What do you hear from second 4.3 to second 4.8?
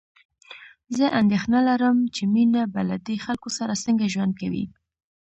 کوي